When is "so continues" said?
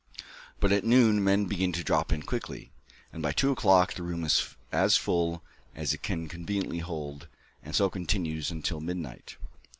7.75-8.49